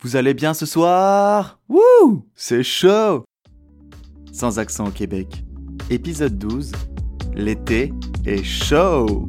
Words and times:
Vous 0.00 0.14
allez 0.14 0.32
bien 0.32 0.54
ce 0.54 0.64
soir? 0.64 1.58
Wouh 1.68 2.22
C'est 2.36 2.62
chaud 2.62 3.24
Sans 4.30 4.60
accent 4.60 4.86
au 4.86 4.90
Québec. 4.92 5.42
Épisode 5.90 6.38
12. 6.38 6.70
L'été 7.34 7.92
est 8.24 8.44
chaud 8.44 9.28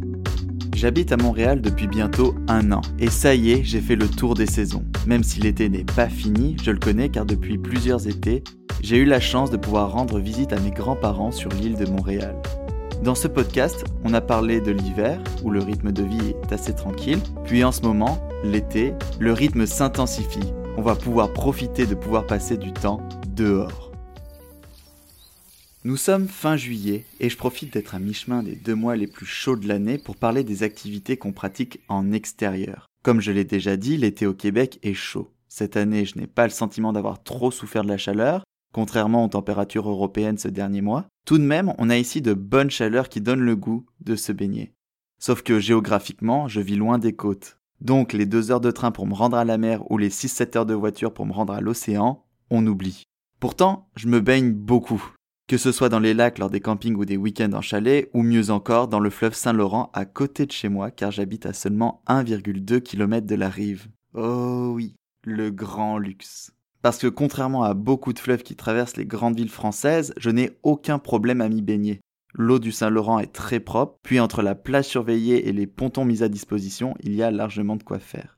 J'habite 0.76 1.12
à 1.12 1.18
Montréal 1.18 1.62
depuis 1.62 1.88
bientôt 1.88 2.36
un 2.48 2.72
an, 2.72 2.82
et 3.00 3.10
ça 3.10 3.34
y 3.34 3.50
est, 3.52 3.64
j'ai 3.64 3.82
fait 3.82 3.96
le 3.96 4.08
tour 4.08 4.36
des 4.36 4.46
saisons. 4.46 4.86
Même 5.08 5.24
si 5.24 5.40
l'été 5.40 5.70
n'est 5.70 5.84
pas 5.84 6.08
fini, 6.08 6.56
je 6.64 6.70
le 6.70 6.78
connais 6.78 7.10
car 7.10 7.26
depuis 7.26 7.58
plusieurs 7.58 8.08
étés, 8.08 8.44
j'ai 8.84 8.98
eu 8.98 9.06
la 9.06 9.20
chance 9.20 9.50
de 9.50 9.58
pouvoir 9.58 9.92
rendre 9.92 10.20
visite 10.20 10.54
à 10.54 10.60
mes 10.60 10.72
grands-parents 10.72 11.32
sur 11.32 11.50
l'île 11.50 11.78
de 11.78 11.90
Montréal. 11.90 12.36
Dans 13.04 13.16
ce 13.16 13.28
podcast, 13.28 13.86
on 14.04 14.14
a 14.14 14.22
parlé 14.22 14.62
de 14.62 14.72
l'hiver, 14.72 15.20
où 15.44 15.50
le 15.50 15.62
rythme 15.62 15.92
de 15.92 16.04
vie 16.04 16.36
est 16.44 16.54
assez 16.54 16.76
tranquille, 16.76 17.20
puis 17.44 17.64
en 17.64 17.72
ce 17.72 17.82
moment, 17.82 18.20
l'été, 18.44 18.94
le 19.20 19.34
rythme 19.34 19.66
s'intensifie. 19.66 20.54
On 20.78 20.82
va 20.82 20.96
pouvoir 20.96 21.34
profiter 21.34 21.86
de 21.86 21.96
pouvoir 21.96 22.26
passer 22.26 22.58
du 22.58 22.72
temps 22.72 23.02
dehors. 23.28 23.92
Nous 25.84 25.98
sommes 25.98 26.28
fin 26.28 26.58
juillet 26.58 27.06
et 27.20 27.30
je 27.30 27.38
profite 27.38 27.74
d'être 27.74 27.96
à 27.96 28.00
mi-chemin 28.00 28.44
des 28.44 28.56
deux 28.56 28.76
mois 28.76 28.96
les 28.96 29.08
plus 29.08 29.26
chauds 29.26 29.56
de 29.56 29.68
l'année 29.68 29.98
pour 29.98 30.16
parler 30.16 30.44
des 30.44 30.64
activités 30.64 31.18
qu'on 31.18 31.32
pratique 31.32 31.80
en 31.88 32.12
extérieur. 32.12 32.86
Comme 33.04 33.22
je 33.22 33.32
l'ai 33.32 33.46
déjà 33.46 33.78
dit, 33.78 33.98
l'été 33.98 34.26
au 34.26 34.34
Québec 34.34 34.80
est 34.84 34.94
chaud. 34.94 35.32
Cette 35.48 35.78
année, 35.78 36.06
je 36.06 36.18
n'ai 36.18 36.28
pas 36.28 36.44
le 36.44 36.52
sentiment 36.52 36.94
d'avoir 36.94 37.24
trop 37.24 37.50
souffert 37.50 37.84
de 37.84 37.90
la 37.90 37.98
chaleur, 37.98 38.44
contrairement 38.74 39.26
aux 39.26 39.30
températures 39.30 39.90
européennes 39.90 40.38
ce 40.38 40.48
dernier 40.50 40.82
mois. 40.82 41.08
Tout 41.26 41.38
de 41.38 41.44
même, 41.44 41.74
on 41.78 41.90
a 41.90 41.98
ici 41.98 42.22
de 42.22 42.34
bonnes 42.34 42.72
chaleurs 42.72 43.10
qui 43.10 43.22
donnent 43.22 43.40
le 43.40 43.56
goût 43.56 43.86
de 44.02 44.16
se 44.16 44.32
baigner. 44.32 44.74
Sauf 45.20 45.44
que 45.44 45.60
géographiquement, 45.60 46.48
je 46.48 46.62
vis 46.62 46.76
loin 46.76 46.98
des 46.98 47.14
côtes. 47.14 47.59
Donc 47.82 48.14
les 48.14 48.26
deux 48.26 48.52
heures 48.52 48.62
de 48.62 48.72
train 48.72 48.92
pour 48.92 49.08
me 49.08 49.14
rendre 49.14 49.38
à 49.38 49.46
la 49.46 49.58
mer 49.58 49.90
ou 49.92 49.98
les 49.98 50.10
6-7 50.10 50.58
heures 50.58 50.66
de 50.66 50.74
voiture 50.74 51.14
pour 51.14 51.26
me 51.26 51.34
rendre 51.34 51.54
à 51.54 51.62
l'océan, 51.62 52.26
on 52.50 52.66
oublie. 52.68 53.04
Pourtant, 53.40 53.90
je 53.96 54.08
me 54.08 54.20
baigne 54.20 54.52
beaucoup. 54.52 55.14
Que 55.48 55.58
ce 55.58 55.72
soit 55.72 55.90
dans 55.90 56.00
les 56.00 56.14
lacs 56.14 56.38
lors 56.38 56.50
des 56.50 56.60
campings 56.60 56.96
ou 56.96 57.06
des 57.06 57.18
week-ends 57.18 57.54
en 57.54 57.62
chalet, 57.62 58.10
ou 58.14 58.22
mieux 58.22 58.52
encore 58.52 58.88
dans 58.88 59.00
le 59.00 59.10
fleuve 59.10 59.34
Saint-Laurent 59.34 59.90
à 59.94 60.06
côté 60.06 60.46
de 60.46 60.52
chez 60.52 60.70
moi 60.70 60.92
car 60.92 61.10
j'habite 61.12 61.46
à 61.46 61.54
seulement 61.54 62.04
1,2 62.08 62.82
km 62.82 63.26
de 63.26 63.36
la 63.36 63.50
rive. 63.50 63.88
Oh 64.14 64.72
oui, 64.76 64.96
le 65.24 65.50
grand 65.50 65.98
luxe. 65.98 66.52
Parce 66.82 66.98
que 66.98 67.08
contrairement 67.08 67.64
à 67.64 67.74
beaucoup 67.74 68.14
de 68.14 68.20
fleuves 68.20 68.44
qui 68.44 68.56
traversent 68.56 68.98
les 68.98 69.06
grandes 69.06 69.38
villes 69.38 69.50
françaises, 69.50 70.14
je 70.18 70.30
n'ai 70.30 70.52
aucun 70.64 71.00
problème 71.00 71.42
à 71.42 71.50
m'y 71.50 71.62
baigner. 71.62 72.00
L'eau 72.34 72.60
du 72.60 72.72
Saint-Laurent 72.72 73.20
est 73.20 73.34
très 73.34 73.60
propre, 73.60 73.98
puis 74.04 74.20
entre 74.20 74.42
la 74.42 74.56
plage 74.56 74.86
surveillée 74.86 75.48
et 75.48 75.52
les 75.52 75.68
pontons 75.68 76.06
mis 76.06 76.24
à 76.24 76.30
disposition, 76.30 76.96
il 77.02 77.16
y 77.16 77.24
a 77.24 77.32
largement 77.32 77.76
de 77.76 77.84
quoi 77.84 78.00
faire. 78.00 78.38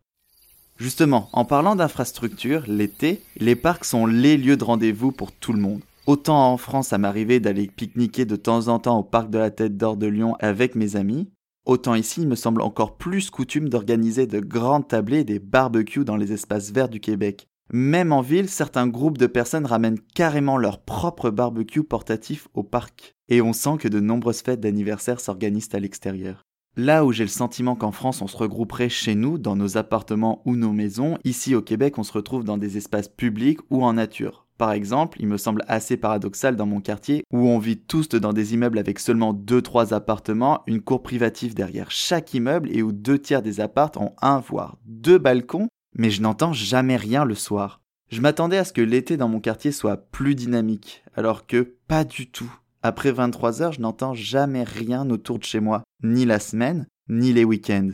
Justement, 0.77 1.29
en 1.33 1.45
parlant 1.45 1.75
d'infrastructures, 1.75 2.63
l'été, 2.67 3.21
les 3.37 3.55
parcs 3.55 3.85
sont 3.85 4.05
les 4.05 4.37
lieux 4.37 4.57
de 4.57 4.63
rendez-vous 4.63 5.11
pour 5.11 5.31
tout 5.31 5.53
le 5.53 5.59
monde. 5.59 5.81
Autant 6.07 6.51
en 6.51 6.57
France, 6.57 6.87
ça 6.87 6.97
m'arrivait 6.97 7.39
d'aller 7.39 7.67
pique-niquer 7.67 8.25
de 8.25 8.35
temps 8.35 8.67
en 8.67 8.79
temps 8.79 8.97
au 8.97 9.03
parc 9.03 9.29
de 9.29 9.37
la 9.37 9.51
Tête 9.51 9.77
d'Or 9.77 9.97
de 9.97 10.07
Lyon 10.07 10.35
avec 10.39 10.73
mes 10.75 10.95
amis, 10.95 11.29
autant 11.65 11.93
ici, 11.93 12.21
il 12.21 12.27
me 12.27 12.35
semble 12.35 12.61
encore 12.61 12.97
plus 12.97 13.29
coutume 13.29 13.69
d'organiser 13.69 14.25
de 14.25 14.39
grandes 14.39 14.87
tablées 14.87 15.19
et 15.19 15.23
des 15.23 15.39
barbecues 15.39 16.05
dans 16.05 16.17
les 16.17 16.33
espaces 16.33 16.71
verts 16.71 16.89
du 16.89 16.99
Québec. 16.99 17.47
Même 17.71 18.11
en 18.11 18.21
ville, 18.21 18.49
certains 18.49 18.87
groupes 18.87 19.17
de 19.17 19.27
personnes 19.27 19.65
ramènent 19.65 19.99
carrément 20.13 20.57
leur 20.57 20.81
propre 20.81 21.29
barbecue 21.29 21.83
portatif 21.83 22.47
au 22.53 22.63
parc. 22.63 23.15
Et 23.31 23.41
on 23.41 23.53
sent 23.53 23.77
que 23.79 23.87
de 23.87 23.99
nombreuses 23.99 24.41
fêtes 24.41 24.59
d'anniversaire 24.59 25.19
s'organisent 25.19 25.73
à 25.73 25.79
l'extérieur. 25.79 26.43
Là 26.75 27.05
où 27.05 27.11
j'ai 27.11 27.23
le 27.23 27.29
sentiment 27.29 27.75
qu'en 27.75 27.91
France 27.91 28.21
on 28.21 28.27
se 28.27 28.37
regrouperait 28.37 28.89
chez 28.89 29.15
nous, 29.15 29.37
dans 29.37 29.55
nos 29.55 29.77
appartements 29.77 30.41
ou 30.45 30.55
nos 30.55 30.73
maisons, 30.73 31.17
ici 31.23 31.55
au 31.55 31.61
Québec 31.61 31.97
on 31.97 32.03
se 32.03 32.13
retrouve 32.13 32.43
dans 32.43 32.57
des 32.57 32.77
espaces 32.77 33.07
publics 33.07 33.59
ou 33.69 33.83
en 33.83 33.93
nature. 33.93 34.45
Par 34.57 34.73
exemple, 34.73 35.17
il 35.19 35.27
me 35.27 35.37
semble 35.37 35.63
assez 35.67 35.97
paradoxal 35.97 36.55
dans 36.55 36.65
mon 36.65 36.81
quartier 36.81 37.23
où 37.31 37.47
on 37.47 37.57
vit 37.57 37.77
tous 37.77 38.09
dans 38.09 38.33
des 38.33 38.53
immeubles 38.53 38.77
avec 38.77 38.99
seulement 38.99 39.33
2-3 39.33 39.93
appartements, 39.93 40.61
une 40.67 40.81
cour 40.81 41.01
privative 41.01 41.55
derrière 41.55 41.89
chaque 41.89 42.33
immeuble 42.33 42.69
et 42.71 42.83
où 42.83 42.91
deux 42.91 43.17
tiers 43.17 43.41
des 43.41 43.59
appartes 43.59 43.97
ont 43.97 44.13
un 44.21 44.39
voire 44.39 44.77
deux 44.85 45.17
balcons 45.17 45.69
mais 45.93 46.09
je 46.09 46.21
n'entends 46.21 46.53
jamais 46.53 46.97
rien 46.97 47.25
le 47.25 47.35
soir. 47.35 47.81
Je 48.09 48.19
m'attendais 48.19 48.57
à 48.57 48.65
ce 48.65 48.73
que 48.73 48.81
l'été 48.81 49.15
dans 49.15 49.29
mon 49.29 49.39
quartier 49.39 49.71
soit 49.71 49.95
plus 49.95 50.35
dynamique, 50.35 51.03
alors 51.15 51.47
que 51.47 51.75
pas 51.87 52.03
du 52.03 52.29
tout. 52.29 52.51
Après 52.83 53.11
23 53.11 53.61
heures, 53.61 53.73
je 53.73 53.81
n'entends 53.81 54.15
jamais 54.15 54.63
rien 54.63 55.09
autour 55.09 55.37
de 55.37 55.43
chez 55.43 55.59
moi, 55.59 55.83
ni 56.03 56.25
la 56.25 56.39
semaine, 56.39 56.87
ni 57.09 57.31
les 57.31 57.43
week-ends. 57.43 57.91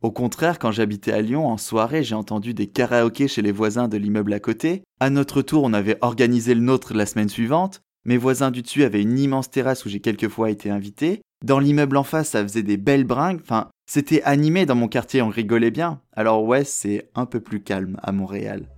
Au 0.00 0.10
contraire, 0.10 0.58
quand 0.58 0.70
j'habitais 0.70 1.12
à 1.12 1.22
Lyon, 1.22 1.46
en 1.46 1.56
soirée, 1.56 2.04
j'ai 2.04 2.14
entendu 2.14 2.54
des 2.54 2.68
karaokés 2.68 3.28
chez 3.28 3.42
les 3.42 3.52
voisins 3.52 3.88
de 3.88 3.96
l'immeuble 3.96 4.32
à 4.32 4.40
côté. 4.40 4.82
À 5.00 5.10
notre 5.10 5.42
tour, 5.42 5.64
on 5.64 5.72
avait 5.72 5.98
organisé 6.00 6.54
le 6.54 6.60
nôtre 6.60 6.94
la 6.94 7.06
semaine 7.06 7.28
suivante. 7.28 7.82
Mes 8.04 8.16
voisins 8.16 8.50
du 8.50 8.62
dessus 8.62 8.84
avaient 8.84 9.02
une 9.02 9.18
immense 9.18 9.50
terrasse 9.50 9.84
où 9.84 9.88
j'ai 9.88 10.00
quelquefois 10.00 10.50
été 10.50 10.70
invité. 10.70 11.22
Dans 11.44 11.58
l'immeuble 11.58 11.96
en 11.96 12.04
face, 12.04 12.30
ça 12.30 12.42
faisait 12.42 12.62
des 12.62 12.76
belles 12.76 13.04
bringues. 13.04 13.40
Enfin, 13.42 13.70
c'était 13.86 14.22
animé 14.22 14.66
dans 14.66 14.76
mon 14.76 14.88
quartier, 14.88 15.22
on 15.22 15.28
rigolait 15.28 15.70
bien. 15.70 16.00
Alors 16.16 16.44
ouais, 16.44 16.64
c'est 16.64 17.10
un 17.14 17.26
peu 17.26 17.40
plus 17.40 17.60
calme 17.60 17.98
à 18.02 18.12
Montréal. 18.12 18.68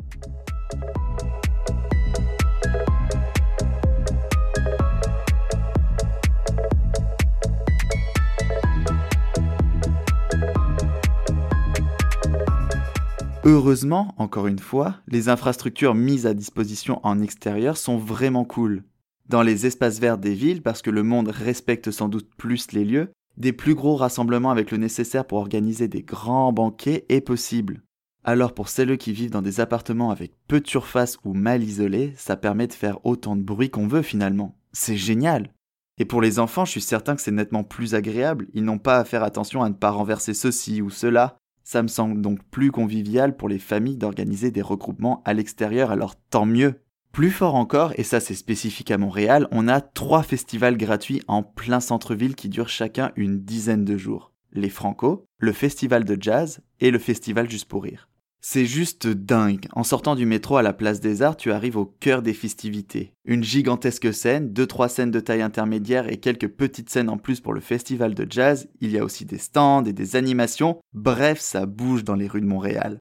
Heureusement, 13.47 14.15
encore 14.17 14.47
une 14.47 14.59
fois, 14.59 14.97
les 15.07 15.29
infrastructures 15.29 15.95
mises 15.95 16.27
à 16.27 16.33
disposition 16.33 17.01
en 17.03 17.21
extérieur 17.21 17.77
sont 17.77 17.99
vraiment 17.99 18.47
cool. 18.47 18.85
Dans 19.29 19.43
les 19.43 19.67
espaces 19.67 20.01
verts 20.01 20.17
des 20.17 20.33
villes, 20.33 20.63
parce 20.63 20.81
que 20.81 20.91
le 20.91 21.03
monde 21.03 21.29
respecte 21.29 21.91
sans 21.91 22.09
doute 22.09 22.31
plus 22.39 22.73
les 22.73 22.87
lieux, 22.87 23.13
des 23.37 23.53
plus 23.53 23.75
gros 23.75 23.97
rassemblements 23.97 24.51
avec 24.51 24.71
le 24.71 24.79
nécessaire 24.79 25.27
pour 25.27 25.39
organiser 25.39 25.89
des 25.89 26.01
grands 26.01 26.55
banquets 26.55 27.05
est 27.11 27.21
possible. 27.21 27.83
Alors 28.23 28.55
pour 28.55 28.71
celles 28.71 28.97
qui 28.97 29.13
vivent 29.13 29.33
dans 29.33 29.43
des 29.43 29.61
appartements 29.61 30.11
avec 30.11 30.33
peu 30.49 30.61
de 30.61 30.67
surface 30.67 31.19
ou 31.27 31.35
mal 31.35 31.63
isolés, 31.63 32.15
ça 32.17 32.37
permet 32.37 32.67
de 32.67 32.73
faire 32.73 33.05
autant 33.05 33.37
de 33.37 33.43
bruit 33.43 33.69
qu'on 33.69 33.89
veut 33.89 34.01
finalement. 34.01 34.57
C'est 34.73 34.97
génial. 34.97 35.51
Et 35.99 36.07
pour 36.07 36.23
les 36.23 36.39
enfants, 36.39 36.65
je 36.65 36.71
suis 36.71 36.81
certain 36.81 37.15
que 37.15 37.21
c'est 37.21 37.31
nettement 37.31 37.63
plus 37.63 37.95
agréable, 37.95 38.49
ils 38.55 38.65
n'ont 38.65 38.79
pas 38.79 38.97
à 38.97 39.05
faire 39.05 39.23
attention 39.23 39.63
à 39.63 39.69
ne 39.69 39.75
pas 39.75 39.91
renverser 39.91 40.33
ceci 40.33 40.81
ou 40.81 40.89
cela. 40.89 41.37
Ça 41.65 41.83
me 41.83 41.89
semble 41.89 42.21
donc 42.21 42.39
plus 42.51 42.71
convivial 42.71 43.37
pour 43.37 43.49
les 43.49 43.59
familles 43.59 43.97
d'organiser 43.97 44.51
des 44.51 44.63
regroupements 44.63 45.23
à 45.25 45.33
l'extérieur, 45.33 45.91
alors 45.91 46.15
tant 46.31 46.45
mieux. 46.47 46.81
Plus 47.11 47.31
fort 47.31 47.55
encore, 47.55 47.93
et 47.97 48.03
ça 48.03 48.21
c'est 48.21 48.35
spécifique 48.35 48.91
à 48.91 48.99
Montréal, 48.99 49.49
on 49.51 49.67
a 49.67 49.81
trois 49.81 50.23
festivals 50.23 50.77
gratuits 50.77 51.23
en 51.27 51.43
plein 51.43 51.81
centre-ville 51.81 52.35
qui 52.35 52.49
durent 52.49 52.69
chacun 52.69 53.13
une 53.17 53.41
dizaine 53.41 53.85
de 53.85 53.97
jours. 53.97 54.33
Les 54.53 54.69
Franco, 54.69 55.25
le 55.39 55.53
festival 55.53 56.05
de 56.05 56.17
jazz 56.21 56.61
et 56.81 56.91
le 56.91 56.99
festival 56.99 57.51
Juste 57.51 57.67
pour 57.67 57.85
rire. 57.85 58.09
C'est 58.47 58.67
juste 58.67 59.07
dingue. 59.07 59.69
En 59.73 59.85
sortant 59.85 60.15
du 60.15 60.27
métro 60.27 60.59
à 60.59 60.63
la 60.63 60.75
place 60.75 61.01
des 61.01 61.23
Arts, 61.23 61.39
tu 61.39 61.51
arrives 61.51 61.79
au 61.79 61.87
cœur 61.87 62.21
des 62.21 62.35
festivités. 62.35 63.15
Une 63.25 63.43
gigantesque 63.43 64.13
scène, 64.13 64.53
deux 64.53 64.67
trois 64.67 64.91
scènes 64.91 65.11
de 65.11 65.19
taille 65.19 65.41
intermédiaire 65.41 66.13
et 66.13 66.19
quelques 66.19 66.49
petites 66.49 66.91
scènes 66.91 67.09
en 67.09 67.17
plus 67.17 67.41
pour 67.41 67.55
le 67.55 67.63
festival 67.63 68.15
de 68.15 68.27
jazz. 68.29 68.69
Il 68.83 68.91
y 68.91 68.99
a 68.99 69.05
aussi 69.05 69.25
des 69.25 69.39
stands 69.39 69.87
et 69.87 69.95
des 69.95 70.15
animations. 70.15 70.79
Bref, 70.93 71.41
ça 71.41 71.65
bouge 71.65 72.05
dans 72.05 72.17
les 72.17 72.29
rues 72.29 72.43
de 72.43 72.47
Montréal. 72.47 72.99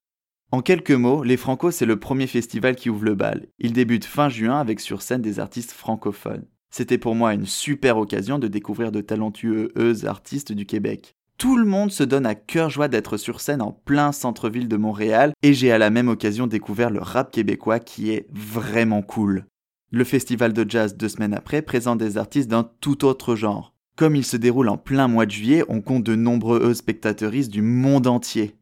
En 0.52 0.62
quelques 0.62 0.92
mots, 0.92 1.24
les 1.24 1.36
Franco, 1.36 1.72
c'est 1.72 1.86
le 1.86 2.00
premier 2.00 2.28
festival 2.28 2.78
qui 2.78 2.90
ouvre 2.90 3.04
le 3.04 3.16
bal. 3.16 3.48
Il 3.60 3.74
débute 3.74 4.06
fin 4.06 4.30
juin 4.30 4.62
avec 4.62 4.80
sur 4.80 5.02
scène 5.02 5.22
des 5.22 5.42
artistes 5.42 5.74
francophones. 5.74 6.46
C'était 6.74 6.98
pour 6.98 7.16
moi 7.16 7.34
une 7.34 7.48
super 7.48 7.98
occasion 7.98 8.40
de 8.40 8.48
découvrir 8.48 8.94
de 8.94 9.02
talentueux 9.02 9.74
artistes 10.06 10.54
du 10.54 10.66
Québec. 10.66 11.18
Tout 11.38 11.58
le 11.58 11.66
monde 11.66 11.92
se 11.92 12.04
donne 12.04 12.26
à 12.26 12.36
cœur 12.36 12.70
joie 12.70 12.88
d'être 12.88 13.18
sur 13.18 13.42
scène 13.42 13.62
en 13.62 13.72
plein 13.72 14.12
centre-ville 14.12 14.68
de 14.68 14.78
Montréal 14.78 15.34
et 15.42 15.54
j'ai 15.54 15.72
à 15.72 15.78
la 15.78 15.90
même 15.90 16.08
occasion 16.08 16.48
découvert 16.48 16.90
le 16.90 17.02
rap 17.02 17.32
québécois 17.32 17.80
qui 17.80 18.12
est 18.12 18.28
vraiment 18.32 19.02
cool. 19.02 19.46
Le 19.92 20.04
festival 20.04 20.54
de 20.54 20.66
jazz 20.68 20.96
deux 20.96 21.10
semaines 21.10 21.34
après 21.34 21.62
présente 21.62 22.00
des 22.00 22.18
artistes 22.18 22.50
d'un 22.50 22.70
tout 22.82 23.06
autre 23.06 23.36
genre. 23.36 23.74
Comme 23.96 24.16
il 24.16 24.26
se 24.26 24.38
déroule 24.38 24.70
en 24.70 24.78
plein 24.78 25.08
mois 25.08 25.26
de 25.26 25.32
juillet, 25.32 25.64
on 25.70 25.82
compte 25.82 26.04
de 26.04 26.16
nombreux 26.16 26.74
spectateuristes 26.74 27.52
du 27.52 27.62
monde 27.62 28.08
entier. 28.08 28.56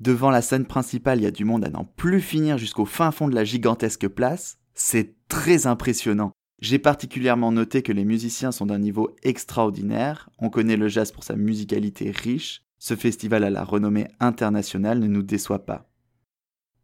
Devant 0.00 0.30
la 0.30 0.42
scène 0.42 0.64
principale, 0.64 1.18
il 1.18 1.24
y 1.24 1.26
a 1.26 1.32
du 1.32 1.44
monde 1.44 1.64
à 1.64 1.70
n'en 1.70 1.84
plus 1.84 2.20
finir 2.20 2.56
jusqu'au 2.56 2.84
fin 2.84 3.10
fond 3.10 3.28
de 3.28 3.34
la 3.34 3.44
gigantesque 3.44 4.06
place. 4.06 4.58
C'est 4.74 5.16
très 5.28 5.66
impressionnant. 5.66 6.32
J'ai 6.60 6.80
particulièrement 6.80 7.52
noté 7.52 7.82
que 7.82 7.92
les 7.92 8.04
musiciens 8.04 8.50
sont 8.50 8.66
d'un 8.66 8.80
niveau 8.80 9.14
extraordinaire. 9.22 10.28
On 10.38 10.50
connaît 10.50 10.76
le 10.76 10.88
jazz 10.88 11.12
pour 11.12 11.22
sa 11.22 11.36
musicalité 11.36 12.10
riche. 12.10 12.62
Ce 12.78 12.96
festival 12.96 13.44
à 13.44 13.50
la 13.50 13.62
renommée 13.62 14.08
internationale 14.18 14.98
ne 14.98 15.06
nous 15.06 15.22
déçoit 15.22 15.64
pas. 15.66 15.88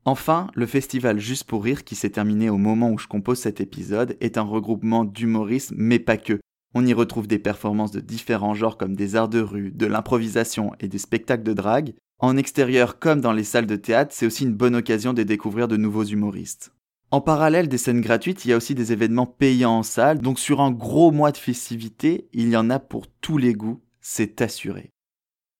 Enfin, 0.05 0.49
le 0.55 0.67
festival 0.67 1.19
Juste 1.19 1.44
pour 1.44 1.65
rire 1.65 1.82
qui 1.82 1.97
s'est 1.97 2.11
terminé 2.11 2.50
au 2.50 2.59
moment 2.59 2.91
où 2.91 2.99
je 2.99 3.09
compose 3.09 3.38
cet 3.38 3.61
épisode 3.61 4.17
est 4.21 4.38
un 4.38 4.43
regroupement 4.43 5.05
d'humoristes 5.05 5.73
mais 5.77 5.99
pas 5.99 6.19
que. 6.19 6.41
On 6.75 6.87
y 6.87 6.93
retrouve 6.93 7.27
des 7.27 7.38
performances 7.38 7.93
de 7.93 8.00
différents 8.00 8.55
genres 8.55 8.77
comme 8.77 8.94
des 8.94 9.17
arts 9.17 9.29
de 9.29 9.41
rue, 9.41 9.70
de 9.70 9.87
l'improvisation 9.87 10.73
et 10.79 10.88
des 10.88 10.99
spectacles 10.99 11.44
de 11.44 11.53
drague, 11.53 11.94
En 12.20 12.37
extérieur 12.37 12.99
comme 13.00 13.20
dans 13.20 13.32
les 13.32 13.44
salles 13.44 13.67
de 13.67 13.77
théâtre, 13.77 14.15
c'est 14.15 14.27
aussi 14.27 14.44
une 14.44 14.55
bonne 14.55 14.77
occasion 14.77 15.12
de 15.12 15.25
découvrir 15.25 15.69
de 15.69 15.77
nouveaux 15.77 16.05
humoristes. 16.05 16.74
En 17.14 17.20
parallèle 17.20 17.69
des 17.69 17.78
scènes 17.78 18.00
gratuites, 18.00 18.44
il 18.44 18.49
y 18.49 18.52
a 18.52 18.56
aussi 18.56 18.75
des 18.75 18.90
événements 18.90 19.25
payants 19.25 19.78
en 19.78 19.82
salle, 19.84 20.19
donc 20.19 20.40
sur 20.40 20.61
un 20.61 20.72
gros 20.72 21.12
mois 21.12 21.31
de 21.31 21.37
festivités, 21.37 22.26
il 22.32 22.49
y 22.49 22.56
en 22.56 22.70
a 22.70 22.81
pour 22.81 23.06
tous 23.06 23.38
les 23.38 23.52
goûts, 23.52 23.81
c'est 24.00 24.43
assuré. 24.43 24.90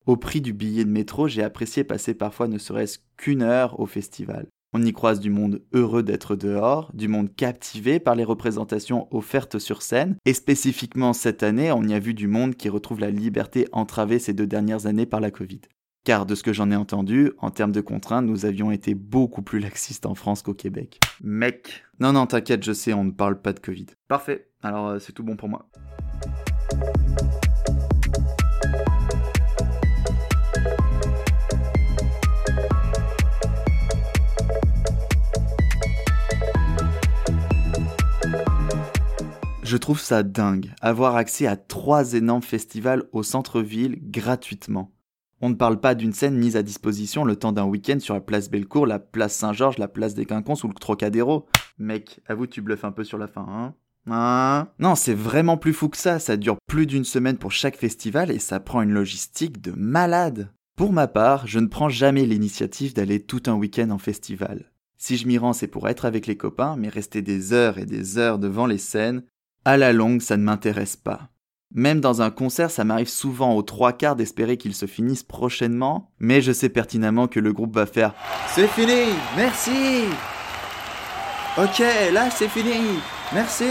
Au 0.05 0.17
prix 0.17 0.41
du 0.41 0.53
billet 0.53 0.85
de 0.85 0.91
métro, 0.91 1.29
j'ai 1.29 1.45
apprécié 1.45 1.85
passer 1.85 2.15
parfois 2.15 2.49
ne 2.49 2.59
serait-ce 2.59 2.99
qu'une 3.17 3.43
heure 3.43 3.79
au 3.79 3.87
festival. 3.87 4.49
On 4.73 4.83
y 4.83 4.93
croise 4.93 5.21
du 5.21 5.31
monde 5.31 5.63
heureux 5.73 6.03
d'être 6.03 6.35
dehors, 6.35 6.91
du 6.93 7.07
monde 7.07 7.33
captivé 7.33 8.01
par 8.01 8.17
les 8.17 8.25
représentations 8.25 9.07
offertes 9.13 9.61
sur 9.61 9.83
scène, 9.83 10.17
et 10.25 10.35
spécifiquement 10.35 11.13
cette 11.13 11.45
année, 11.45 11.71
on 11.71 11.85
y 11.85 11.95
a 11.95 12.01
vu 12.01 12.15
du 12.15 12.27
monde 12.27 12.57
qui 12.57 12.69
retrouve 12.69 12.99
la 12.99 13.13
liberté 13.13 13.69
entravée 13.71 14.19
ces 14.19 14.33
deux 14.33 14.49
dernières 14.49 14.87
années 14.87 15.07
par 15.07 15.21
la 15.21 15.31
Covid. 15.31 15.61
Car 16.05 16.27
de 16.27 16.35
ce 16.35 16.43
que 16.43 16.53
j'en 16.53 16.71
ai 16.71 16.77
entendu, 16.77 17.33
en 17.39 17.51
termes 17.51 17.73
de 17.73 17.81
contraintes, 17.81 18.27
nous 18.27 18.45
avions 18.45 18.71
été 18.71 18.95
beaucoup 18.95 19.41
plus 19.41 19.59
laxistes 19.59 20.05
en 20.05 20.15
France 20.15 20.43
qu'au 20.43 20.53
Québec. 20.53 21.01
Mec. 21.23 21.83
Non, 21.99 22.13
non, 22.13 22.27
t'inquiète, 22.27 22.63
je 22.63 22.75
sais, 22.75 22.93
on 22.93 23.05
ne 23.05 23.11
parle 23.11 23.41
pas 23.41 23.55
de 23.55 23.59
Covid. 23.59 23.87
Parfait. 24.07 24.51
Alors, 24.63 24.89
euh, 24.89 24.99
c'est 24.99 25.13
tout 25.15 25.23
bon 25.23 25.37
pour 25.37 25.49
moi. 25.49 25.67
Je 39.63 39.77
trouve 39.79 40.01
ça 40.01 40.23
dingue, 40.23 40.75
avoir 40.83 41.17
accès 41.17 41.47
à 41.47 41.57
trois 41.57 42.13
énormes 42.13 42.43
festivals 42.43 43.05
au 43.13 43.23
centre-ville 43.23 43.99
gratuitement. 44.03 44.91
On 45.41 45.49
ne 45.51 45.55
parle 45.55 45.81
pas 45.81 45.95
d'une 45.95 46.13
scène 46.13 46.37
mise 46.37 46.57
à 46.57 46.63
disposition 46.63 47.25
le 47.25 47.37
temps 47.37 47.53
d'un 47.53 47.65
week-end 47.65 47.99
sur 48.01 48.15
la 48.15 48.21
place 48.21 48.51
Bellecour, 48.51 48.87
la 48.87 48.99
place 48.99 49.35
Saint-Georges, 49.35 49.79
la 49.79 49.89
place 49.89 50.15
des 50.15 50.27
Quinconces 50.27 50.65
ou 50.65 50.69
le 50.69 50.75
Trocadéro. 50.75 51.47
Mec, 51.79 52.21
avoue 52.27 52.47
tu 52.47 52.63
bluffes 52.63 52.85
un 52.85 52.93
peu 52.93 53.05
sur 53.05 53.19
la 53.19 53.29
fin, 53.29 53.47
hein 53.49 53.75
Hein? 54.11 54.69
Non, 54.79 54.95
c'est 54.95 55.15
vraiment 55.15 55.57
plus 55.57 55.73
fou 55.73 55.89
que 55.89 55.97
ça, 55.97 56.19
ça 56.19 56.37
dure 56.37 56.59
plus 56.67 56.87
d'une 56.87 57.05
semaine 57.05 57.39
pour 57.39 57.53
chaque 57.53 57.77
festival 57.77 58.31
et 58.31 58.39
ça 58.39 58.61
prend 58.61 58.83
une 58.83 58.93
logistique 58.93 59.61
de 59.61 59.73
malade. 59.73 60.51
Pour 60.77 60.93
ma 60.93 61.07
part, 61.07 61.47
je 61.47 61.59
ne 61.59 61.69
prends 61.69 61.89
jamais 61.89 62.27
l'initiative 62.27 62.95
d'aller 62.95 63.21
tout 63.21 63.43
un 63.47 63.55
week-end 63.55 63.91
en 63.91 63.99
festival. 63.99 64.73
Si 64.99 65.17
je 65.17 65.27
m'y 65.27 65.39
rends, 65.39 65.53
c'est 65.53 65.69
pour 65.69 65.89
être 65.89 66.05
avec 66.05 66.27
les 66.27 66.37
copains, 66.37 66.77
mais 66.77 66.89
rester 66.89 67.23
des 67.23 67.53
heures 67.53 67.79
et 67.79 67.87
des 67.87 68.19
heures 68.19 68.39
devant 68.39 68.67
les 68.67 68.79
scènes, 68.79 69.23
à 69.65 69.77
la 69.77 69.93
longue, 69.93 70.21
ça 70.21 70.37
ne 70.37 70.43
m'intéresse 70.43 70.97
pas. 70.97 71.31
Même 71.77 72.01
dans 72.01 72.23
un 72.23 72.31
concert, 72.31 72.71
ça 72.71 72.85
m'arrive 72.85 73.09
souvent 73.09 73.57
aux 73.57 73.63
trois 73.63 73.93
quarts 73.93 74.15
d'espérer 74.15 74.57
qu'il 74.57 74.77
se 74.77 74.87
finisse 74.87 75.25
prochainement, 75.25 76.13
mais 76.21 76.41
je 76.41 76.53
sais 76.53 76.69
pertinemment 76.69 77.27
que 77.27 77.41
le 77.41 77.53
groupe 77.53 77.75
va 77.75 77.85
faire 77.85 78.15
C'est 78.47 78.69
fini, 78.69 79.07
merci! 79.37 80.05
Ok, 81.59 81.83
là 82.13 82.31
c'est 82.31 82.47
fini, 82.47 83.01
merci! 83.33 83.65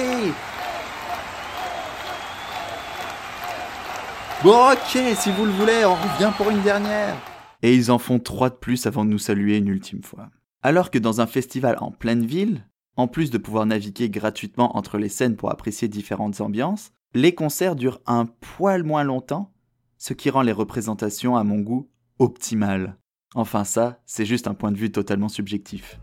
Bon 4.44 4.74
ok, 4.74 5.16
si 5.16 5.32
vous 5.32 5.46
le 5.46 5.52
voulez, 5.52 5.86
on 5.86 5.96
revient 5.96 6.34
pour 6.36 6.50
une 6.50 6.62
dernière. 6.62 7.16
Et 7.62 7.74
ils 7.74 7.90
en 7.90 8.00
font 8.00 8.20
trois 8.20 8.50
de 8.50 8.56
plus 8.56 8.86
avant 8.86 9.06
de 9.06 9.12
nous 9.12 9.18
saluer 9.18 9.56
une 9.56 9.70
ultime 9.70 10.04
fois. 10.04 10.28
Alors 10.62 10.92
que 10.92 11.00
dans 11.00 11.22
un 11.22 11.26
festival 11.26 11.78
en 11.80 11.92
pleine 11.92 12.26
ville, 12.26 12.68
en 12.98 13.08
plus 13.08 13.32
de 13.32 13.38
pouvoir 13.38 13.66
naviguer 13.66 14.10
gratuitement 14.10 14.76
entre 14.76 14.98
les 14.98 15.08
scènes 15.08 15.38
pour 15.38 15.52
apprécier 15.52 15.88
différentes 15.88 16.42
ambiances, 16.42 16.92
les 17.14 17.36
concerts 17.36 17.76
durent 17.76 18.02
un 18.08 18.26
poil 18.26 18.84
moins 18.84 19.04
longtemps, 19.04 19.54
ce 19.98 20.14
qui 20.14 20.30
rend 20.30 20.42
les 20.42 20.52
représentations 20.52 21.36
à 21.36 21.44
mon 21.44 21.60
goût 21.60 21.90
optimales. 22.20 22.98
Enfin 23.36 23.64
ça, 23.64 24.02
c'est 24.06 24.26
juste 24.26 24.48
un 24.48 24.54
point 24.54 24.72
de 24.72 24.78
vue 24.78 24.92
totalement 24.92 25.30
subjectif. 25.30 26.00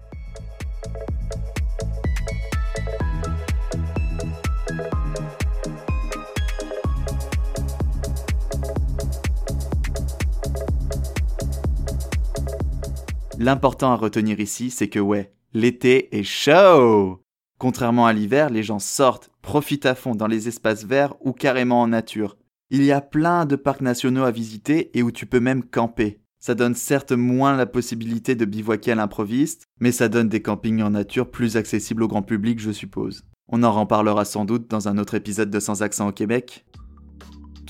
L'important 13.39 13.93
à 13.93 13.97
retenir 13.97 14.39
ici, 14.39 14.71
c'est 14.71 14.89
que 14.89 14.99
ouais, 14.99 15.33
L'été 15.53 16.17
est 16.17 16.23
chaud 16.23 17.25
Contrairement 17.61 18.07
à 18.07 18.15
l'hiver, 18.15 18.49
les 18.49 18.63
gens 18.63 18.79
sortent, 18.79 19.31
profitent 19.43 19.85
à 19.85 19.95
fond 19.95 20.15
dans 20.15 20.27
les 20.27 20.49
espaces 20.49 20.87
verts 20.87 21.15
ou 21.21 21.33
carrément 21.33 21.83
en 21.83 21.89
nature. 21.89 22.39
Il 22.71 22.83
y 22.83 22.91
a 22.91 23.03
plein 23.03 23.45
de 23.45 23.55
parcs 23.55 23.83
nationaux 23.83 24.25
à 24.25 24.31
visiter 24.31 24.91
et 24.99 25.03
où 25.03 25.13
tu 25.13 25.27
peux 25.27 25.41
même 25.41 25.63
camper. 25.63 26.21
Ça 26.39 26.55
donne 26.55 26.75
certes 26.75 27.13
moins 27.13 27.55
la 27.55 27.67
possibilité 27.67 28.35
de 28.35 28.47
bivouaquer 28.47 28.93
à 28.93 28.95
l'improviste, 28.95 29.67
mais 29.79 29.93
ça 29.93 30.09
donne 30.09 30.31
des 30.31 30.41
campings 30.41 30.81
en 30.81 30.89
nature 30.89 31.31
plus 31.31 31.59
accessibles 31.59 32.03
au 32.03 32.09
grand 32.09 32.23
public, 32.23 32.59
je 32.61 32.71
suppose. 32.71 33.25
On 33.47 33.63
en 33.63 33.73
reparlera 33.73 34.25
sans 34.25 34.47
doute 34.47 34.71
dans 34.71 34.89
un 34.89 34.97
autre 34.97 35.15
épisode 35.15 35.51
de 35.51 35.61
Sans 35.61 35.83
accent 35.83 36.09
au 36.09 36.13
Québec. 36.13 36.65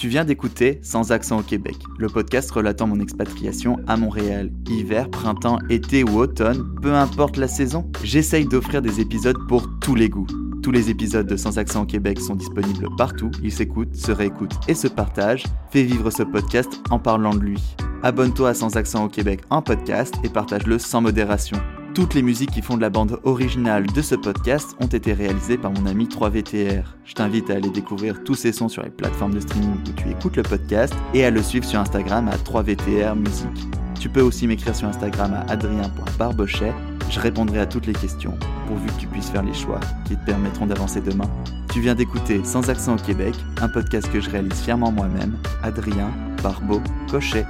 Tu 0.00 0.08
viens 0.08 0.24
d'écouter 0.24 0.80
Sans 0.82 1.12
accent 1.12 1.40
au 1.40 1.42
Québec, 1.42 1.76
le 1.98 2.08
podcast 2.08 2.50
relatant 2.50 2.86
mon 2.86 3.00
expatriation 3.00 3.76
à 3.86 3.98
Montréal. 3.98 4.50
Hiver, 4.66 5.10
printemps, 5.10 5.58
été 5.68 6.04
ou 6.04 6.16
automne, 6.16 6.74
peu 6.80 6.94
importe 6.94 7.36
la 7.36 7.46
saison, 7.46 7.86
j'essaye 8.02 8.46
d'offrir 8.46 8.80
des 8.80 9.00
épisodes 9.00 9.36
pour 9.46 9.68
tous 9.78 9.94
les 9.94 10.08
goûts. 10.08 10.26
Tous 10.62 10.70
les 10.70 10.88
épisodes 10.88 11.26
de 11.26 11.36
Sans 11.36 11.58
accent 11.58 11.82
au 11.82 11.84
Québec 11.84 12.18
sont 12.18 12.34
disponibles 12.34 12.88
partout, 12.96 13.30
ils 13.42 13.52
s'écoutent, 13.52 13.94
se 13.94 14.10
réécoutent 14.10 14.58
et 14.68 14.74
se 14.74 14.88
partagent. 14.88 15.44
Fais 15.70 15.82
vivre 15.82 16.10
ce 16.10 16.22
podcast 16.22 16.80
en 16.88 16.98
parlant 16.98 17.34
de 17.34 17.40
lui. 17.40 17.62
Abonne-toi 18.02 18.48
à 18.48 18.54
Sans 18.54 18.78
accent 18.78 19.04
au 19.04 19.08
Québec 19.10 19.42
en 19.50 19.60
podcast 19.60 20.14
et 20.24 20.30
partage-le 20.30 20.78
sans 20.78 21.02
modération. 21.02 21.58
Toutes 21.94 22.14
les 22.14 22.22
musiques 22.22 22.52
qui 22.52 22.62
font 22.62 22.76
de 22.76 22.82
la 22.82 22.90
bande 22.90 23.18
originale 23.24 23.84
de 23.84 24.00
ce 24.00 24.14
podcast 24.14 24.76
ont 24.80 24.86
été 24.86 25.12
réalisées 25.12 25.58
par 25.58 25.72
mon 25.72 25.86
ami 25.86 26.06
3VTR. 26.06 26.84
Je 27.04 27.14
t'invite 27.14 27.50
à 27.50 27.54
aller 27.54 27.68
découvrir 27.68 28.22
tous 28.22 28.36
ces 28.36 28.52
sons 28.52 28.68
sur 28.68 28.84
les 28.84 28.90
plateformes 28.90 29.34
de 29.34 29.40
streaming 29.40 29.74
où 29.88 29.92
tu 29.92 30.08
écoutes 30.08 30.36
le 30.36 30.44
podcast 30.44 30.94
et 31.14 31.24
à 31.24 31.30
le 31.30 31.42
suivre 31.42 31.64
sur 31.64 31.80
Instagram 31.80 32.28
à 32.28 32.36
3VTR 32.36 33.16
Musique. 33.16 33.66
Tu 33.98 34.08
peux 34.08 34.22
aussi 34.22 34.46
m'écrire 34.46 34.74
sur 34.76 34.86
Instagram 34.86 35.34
à 35.34 35.50
adrien.barbochet. 35.50 36.72
Je 37.10 37.18
répondrai 37.18 37.58
à 37.58 37.66
toutes 37.66 37.86
les 37.86 37.92
questions, 37.92 38.38
pourvu 38.68 38.86
que 38.86 39.00
tu 39.00 39.06
puisses 39.08 39.30
faire 39.30 39.42
les 39.42 39.54
choix 39.54 39.80
qui 40.06 40.16
te 40.16 40.24
permettront 40.24 40.66
d'avancer 40.66 41.00
demain. 41.00 41.28
Tu 41.72 41.80
viens 41.80 41.96
d'écouter 41.96 42.44
Sans 42.44 42.70
accent 42.70 42.94
au 42.94 43.00
Québec, 43.00 43.34
un 43.60 43.68
podcast 43.68 44.10
que 44.12 44.20
je 44.20 44.30
réalise 44.30 44.60
fièrement 44.60 44.92
moi-même, 44.92 45.36
Adrien 45.64 46.12
Barbeau 46.40 46.80
Cochet. 47.10 47.46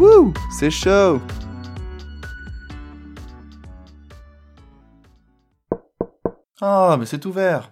Wouh, 0.00 0.34
c'est 0.58 0.70
chaud 0.70 1.20
Ah, 6.60 6.96
mais 6.98 7.06
c'est 7.06 7.24
ouvert 7.26 7.70